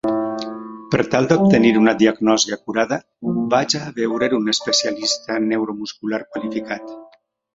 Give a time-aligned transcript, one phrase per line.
[0.93, 2.99] Per tal d'obtenir una diagnosi acurada,
[3.53, 6.91] vagi a veure un especialista neuromuscular qualificat.